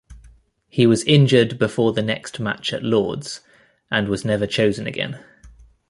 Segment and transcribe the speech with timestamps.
[0.67, 3.41] He was injured before the next match at Lord's,
[3.91, 5.19] and was never chosen again.